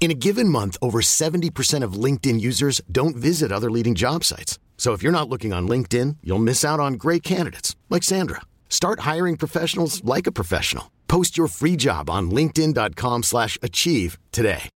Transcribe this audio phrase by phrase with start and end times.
[0.00, 4.58] In a given month, over 70% of LinkedIn users don't visit other leading job sites.
[4.76, 8.42] So if you're not looking on LinkedIn, you'll miss out on great candidates like Sandra.
[8.68, 10.90] Start hiring professionals like a professional.
[11.08, 14.68] Post your free job on linkedin.com/achieve today.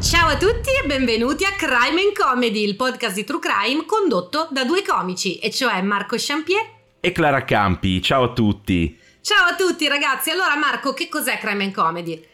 [0.00, 4.46] Ciao a tutti e benvenuti a Crime and Comedy, il podcast di True Crime condotto
[4.52, 8.00] da due comici, e cioè Marco Champier e Clara Campi.
[8.02, 8.96] Ciao a tutti.
[9.28, 10.30] Ciao a tutti ragazzi.
[10.30, 12.24] Allora Marco, che cos'è Crime and Comedy?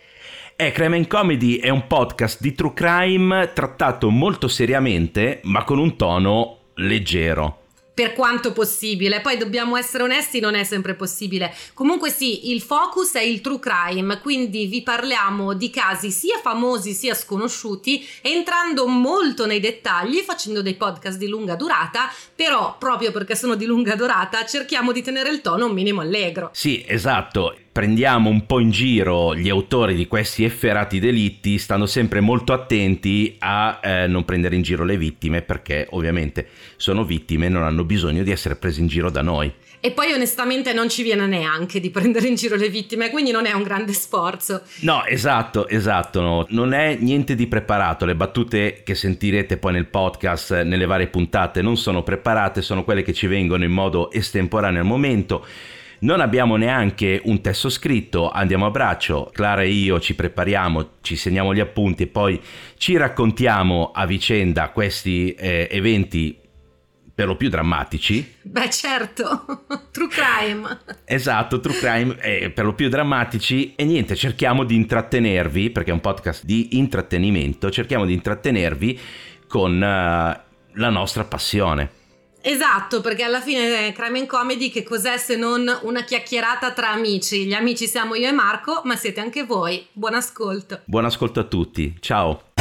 [0.55, 5.81] Eh, Crime and Comedy è un podcast di true crime trattato molto seriamente, ma con
[5.81, 7.64] un tono leggero
[7.95, 9.21] per quanto possibile.
[9.21, 11.55] Poi dobbiamo essere onesti, non è sempre possibile.
[11.73, 16.93] Comunque sì, il focus è il true crime, quindi vi parliamo di casi sia famosi
[16.93, 23.37] sia sconosciuti, entrando molto nei dettagli, facendo dei podcast di lunga durata, però proprio perché
[23.37, 26.51] sono di lunga durata cerchiamo di tenere il tono un minimo allegro.
[26.53, 32.21] Sì, esatto prendiamo un po' in giro gli autori di questi efferati delitti, stando sempre
[32.21, 37.49] molto attenti a eh, non prendere in giro le vittime perché ovviamente sono vittime e
[37.49, 39.53] non hanno bisogno di essere prese in giro da noi.
[39.81, 43.45] E poi onestamente non ci viene neanche di prendere in giro le vittime, quindi non
[43.45, 44.63] è un grande sforzo.
[44.83, 46.47] No, esatto, esatto, no.
[46.51, 51.61] non è niente di preparato, le battute che sentirete poi nel podcast, nelle varie puntate,
[51.61, 55.45] non sono preparate, sono quelle che ci vengono in modo estemporaneo al momento
[56.05, 61.17] non abbiamo neanche un testo scritto, andiamo a braccio, Clara e io ci prepariamo, ci
[61.17, 62.41] segniamo gli appunti e poi
[62.77, 66.39] ci raccontiamo a vicenda questi eh, eventi
[67.15, 68.35] per lo più drammatici.
[68.43, 70.81] Beh, certo, true crime.
[71.07, 75.95] esatto, true crime eh, per lo più drammatici e niente, cerchiamo di intrattenervi, perché è
[75.95, 79.01] un podcast di intrattenimento, cerchiamo di intrattenervi
[79.49, 82.03] con uh, la nostra passione.
[82.47, 87.47] Esatto, perché alla fine Crime and Comedy che cos'è se non una chiacchierata tra amici?
[87.47, 89.87] Gli amici siamo io e Marco, ma siete anche voi.
[89.93, 90.81] Buon ascolto.
[90.85, 91.97] Buon ascolto a tutti.
[92.01, 92.53] Ciao.